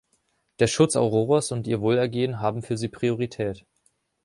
Der 0.57 0.65
Schutz 0.65 0.95
Auroras 0.95 1.51
und 1.51 1.67
ihr 1.67 1.79
Wohlergehen 1.79 2.39
haben 2.39 2.63
für 2.63 2.75
sie 2.75 2.87
Priorität. 2.87 3.67